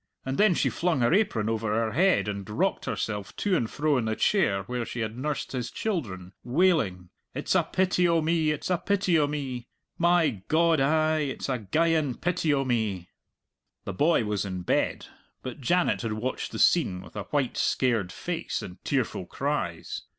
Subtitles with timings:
[0.25, 3.99] And then she flung her apron over her head and rocked herself to and fro
[3.99, 8.49] in the chair where she had nursed his children, wailing, "It's a pity o' me,
[8.49, 9.67] it's a pity o' me!
[9.99, 13.09] My God, ay, it's a geyan pity o' me!"
[13.85, 15.05] The boy was in bed,
[15.43, 20.01] but Janet had watched the scene with a white, scared face and tearful cries.